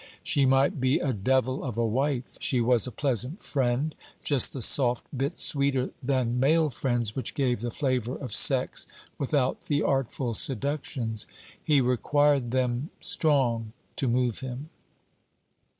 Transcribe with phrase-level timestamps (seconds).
[0.23, 2.35] She might be a devil of a wife.
[2.39, 3.93] She was a pleasant friend;
[4.23, 8.87] just the soft bit sweeter than male friends which gave the flavour of sex
[9.19, 11.27] without the artful seductions.
[11.63, 14.71] He required them strong to move him.